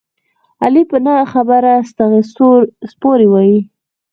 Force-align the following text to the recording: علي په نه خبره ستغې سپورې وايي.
علي 0.63 0.83
په 0.91 0.97
نه 1.05 1.13
خبره 1.33 1.73
ستغې 1.89 2.21
سپورې 2.91 3.27
وايي. 3.29 3.59